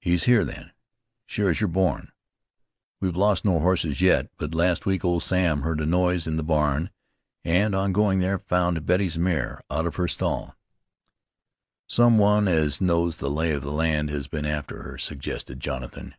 "He's 0.00 0.24
here, 0.24 0.44
then, 0.44 0.72
sure 1.24 1.48
as 1.48 1.60
you're 1.60 1.68
born. 1.68 2.10
We've 2.98 3.14
lost 3.14 3.44
no 3.44 3.60
horses 3.60 4.00
yet, 4.00 4.32
but 4.36 4.52
last 4.52 4.84
week 4.84 5.04
old 5.04 5.22
Sam 5.22 5.60
heard 5.62 5.80
a 5.80 5.86
noise 5.86 6.26
in 6.26 6.36
the 6.36 6.42
barn, 6.42 6.90
and 7.44 7.72
on 7.72 7.92
going 7.92 8.18
there 8.18 8.40
found 8.40 8.84
Betty's 8.84 9.16
mare 9.16 9.62
out 9.70 9.86
of 9.86 9.94
her 9.94 10.08
stall." 10.08 10.56
"Some 11.86 12.18
one 12.18 12.48
as 12.48 12.80
knows 12.80 13.18
the 13.18 13.30
lay 13.30 13.52
of 13.52 13.62
the 13.62 13.70
land 13.70 14.10
had 14.10 14.28
been 14.28 14.44
after 14.44 14.82
her," 14.82 14.98
suggested 14.98 15.60
Jonathan. 15.60 16.16